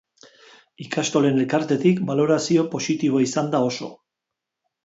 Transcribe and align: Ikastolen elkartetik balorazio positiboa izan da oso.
Ikastolen 0.85 1.37
elkartetik 1.43 2.01
balorazio 2.09 2.65
positiboa 2.75 3.25
izan 3.29 3.53
da 3.55 3.63
oso. 3.71 3.95